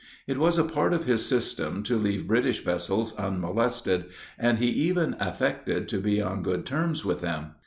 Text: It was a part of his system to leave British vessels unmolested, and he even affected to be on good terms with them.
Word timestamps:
It 0.25 0.39
was 0.39 0.57
a 0.57 0.63
part 0.63 0.93
of 0.95 1.05
his 1.05 1.23
system 1.27 1.83
to 1.83 1.95
leave 1.95 2.25
British 2.27 2.63
vessels 2.65 3.13
unmolested, 3.17 4.05
and 4.39 4.57
he 4.57 4.69
even 4.69 5.15
affected 5.19 5.87
to 5.89 5.99
be 5.99 6.19
on 6.19 6.41
good 6.41 6.65
terms 6.65 7.05
with 7.05 7.21
them. 7.21 7.51